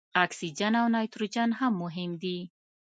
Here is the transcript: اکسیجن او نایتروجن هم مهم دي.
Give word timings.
اکسیجن 0.23 0.73
او 0.81 0.87
نایتروجن 0.93 1.49
هم 1.59 1.73
مهم 1.83 2.11
دي. 2.21 2.37